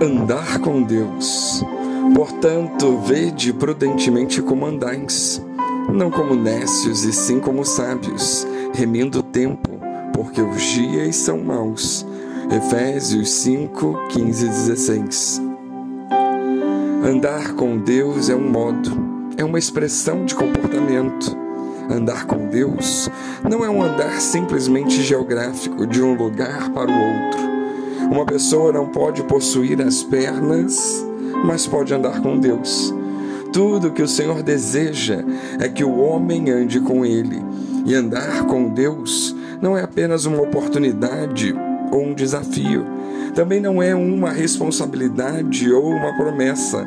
[0.00, 1.64] andar com Deus.
[2.14, 5.44] Portanto, vede prudentemente como andais,
[5.92, 9.70] não como nécios, e sim como sábios, remindo o tempo,
[10.12, 12.06] porque os dias são maus.
[12.50, 15.42] Efésios 5, 15 e 16.
[17.04, 18.90] Andar com Deus é um modo,
[19.36, 21.36] é uma expressão de comportamento.
[21.90, 23.10] Andar com Deus
[23.48, 27.53] não é um andar simplesmente geográfico de um lugar para o outro
[28.10, 31.04] uma pessoa não pode possuir as pernas,
[31.44, 32.94] mas pode andar com Deus.
[33.52, 35.24] Tudo que o Senhor deseja
[35.60, 37.42] é que o homem ande com Ele.
[37.86, 41.54] E andar com Deus não é apenas uma oportunidade
[41.92, 42.84] ou um desafio,
[43.34, 46.86] também não é uma responsabilidade ou uma promessa.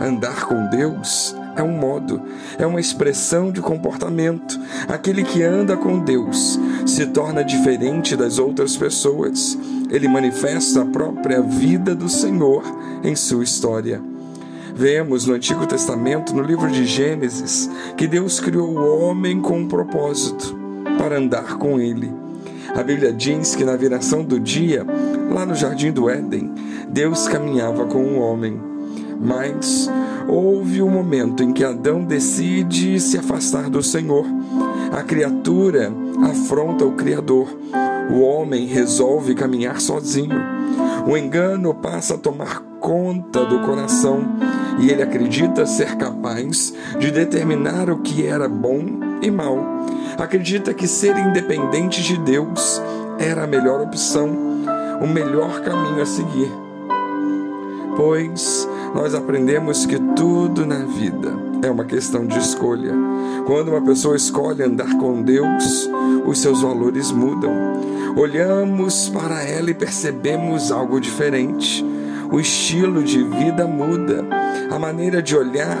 [0.00, 2.22] Andar com Deus é um modo,
[2.58, 4.58] é uma expressão de comportamento.
[4.88, 9.58] Aquele que anda com Deus se torna diferente das outras pessoas.
[9.90, 12.62] Ele manifesta a própria vida do Senhor
[13.02, 14.00] em sua história.
[14.74, 19.68] Vemos no Antigo Testamento, no livro de Gênesis, que Deus criou o homem com um
[19.68, 20.56] propósito
[20.96, 22.12] para andar com ele.
[22.74, 24.86] A Bíblia diz que na viração do dia,
[25.30, 26.52] lá no jardim do Éden,
[26.88, 28.60] Deus caminhava com o um homem.
[29.20, 29.90] Mas
[30.30, 34.24] houve um momento em que Adão decide se afastar do Senhor.
[34.92, 37.48] A criatura afronta o Criador.
[38.12, 40.40] O homem resolve caminhar sozinho.
[41.06, 44.24] O engano passa a tomar conta do coração
[44.78, 48.84] e ele acredita ser capaz de determinar o que era bom
[49.20, 49.58] e mal.
[50.16, 52.80] Acredita que ser independente de Deus
[53.18, 54.28] era a melhor opção,
[55.02, 56.50] o melhor caminho a seguir.
[57.96, 62.92] Pois nós aprendemos que tudo na vida é uma questão de escolha.
[63.46, 65.88] Quando uma pessoa escolhe andar com Deus,
[66.26, 67.52] os seus valores mudam.
[68.16, 71.84] Olhamos para ela e percebemos algo diferente.
[72.32, 74.24] O estilo de vida muda.
[74.70, 75.78] A maneira de olhar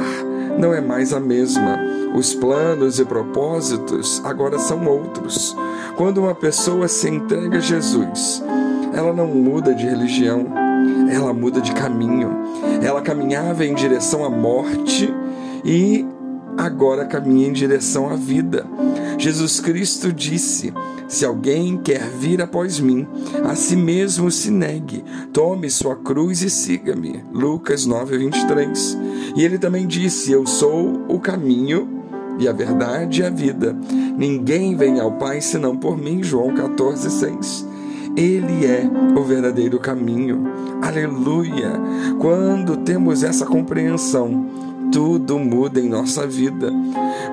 [0.58, 1.78] não é mais a mesma.
[2.14, 5.56] Os planos e propósitos agora são outros.
[5.96, 8.42] Quando uma pessoa se entrega a Jesus,
[8.92, 10.46] ela não muda de religião,
[11.10, 12.30] ela muda de caminho.
[12.82, 15.12] Ela caminhava em direção à morte
[15.64, 16.06] e
[16.56, 18.66] agora caminha em direção à vida.
[19.18, 20.72] Jesus Cristo disse:
[21.08, 23.06] Se alguém quer vir após mim,
[23.44, 27.22] a si mesmo se negue, tome sua cruz e siga-me.
[27.32, 28.98] Lucas 9, 23.
[29.36, 32.00] E ele também disse: Eu sou o caminho
[32.38, 33.76] e a verdade e a vida.
[34.16, 36.22] Ninguém vem ao Pai senão por mim.
[36.22, 37.69] João 14, 6.
[38.16, 40.44] Ele é o verdadeiro caminho.
[40.82, 41.72] Aleluia!
[42.18, 44.46] Quando temos essa compreensão,
[44.92, 46.72] tudo muda em nossa vida.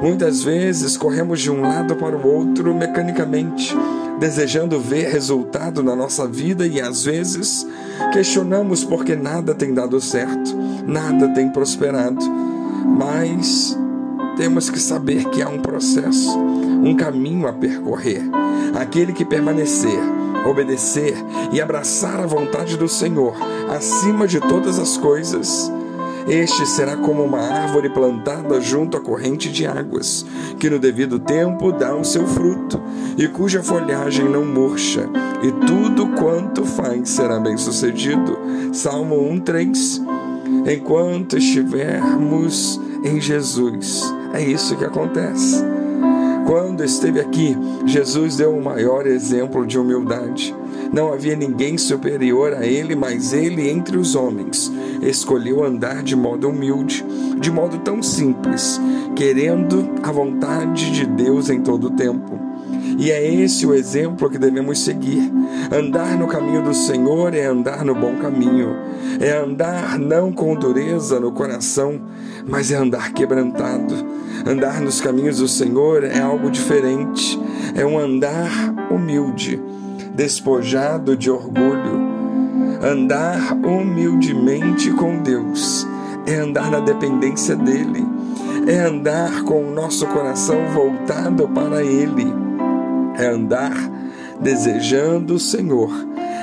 [0.01, 3.75] Muitas vezes corremos de um lado para o outro mecanicamente,
[4.19, 7.65] desejando ver resultado na nossa vida e às vezes
[8.13, 10.55] questionamos porque nada tem dado certo,
[10.85, 12.23] nada tem prosperado.
[12.85, 13.77] Mas
[14.37, 18.21] temos que saber que há um processo, um caminho a percorrer.
[18.75, 19.99] Aquele que permanecer
[20.47, 21.15] obedecer
[21.51, 23.35] e abraçar a vontade do Senhor
[23.69, 25.71] acima de todas as coisas,
[26.27, 30.25] este será como uma árvore plantada junto à corrente de águas,
[30.59, 32.81] que no devido tempo dá o seu fruto,
[33.17, 35.09] e cuja folhagem não murcha,
[35.41, 38.37] e tudo quanto faz será bem sucedido.
[38.73, 40.05] Salmo 1,3
[40.69, 45.66] Enquanto estivermos em Jesus, é isso que acontece.
[46.47, 50.55] Quando esteve aqui, Jesus deu o maior exemplo de humildade.
[50.93, 54.71] Não havia ninguém superior a ele, mas ele, entre os homens,
[55.01, 57.05] escolheu andar de modo humilde,
[57.37, 58.79] de modo tão simples,
[59.13, 62.46] querendo a vontade de Deus em todo o tempo.
[62.97, 65.31] E é esse o exemplo que devemos seguir.
[65.71, 68.75] Andar no caminho do Senhor é andar no bom caminho.
[69.19, 72.01] É andar não com dureza no coração,
[72.47, 73.93] mas é andar quebrantado.
[74.47, 77.39] Andar nos caminhos do Senhor é algo diferente.
[77.75, 78.49] É um andar
[78.89, 79.61] humilde,
[80.15, 82.17] despojado de orgulho.
[82.81, 85.87] Andar humildemente com Deus
[86.25, 88.05] é andar na dependência dEle,
[88.67, 92.46] é andar com o nosso coração voltado para Ele
[93.17, 93.73] é andar
[94.41, 95.91] desejando o Senhor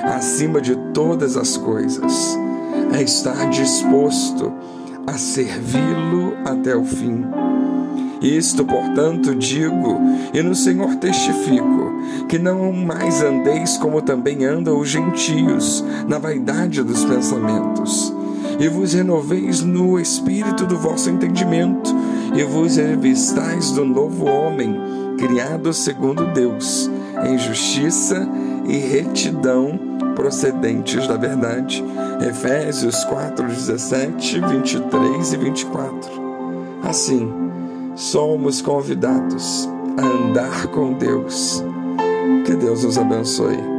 [0.04, 2.38] acima de todas as coisas,
[2.92, 4.52] é estar disposto
[5.06, 7.24] a servi-lo até o fim.
[8.20, 10.00] Isto, portanto, digo,
[10.32, 11.92] e no Senhor testifico,
[12.28, 18.14] que não mais andeis como também andam os gentios, na vaidade dos pensamentos,
[18.58, 21.94] e vos renoveis no espírito do vosso entendimento,
[22.34, 24.74] e vos revistais do novo homem,
[25.18, 26.90] criado segundo Deus,
[27.26, 28.28] em justiça
[28.66, 29.78] e retidão
[30.14, 31.84] procedentes da verdade.
[32.26, 36.10] Efésios 4, 17, 23 e 24.
[36.82, 37.32] Assim,
[37.94, 39.68] somos convidados
[39.98, 41.64] a andar com Deus.
[42.44, 43.73] Que Deus nos abençoe.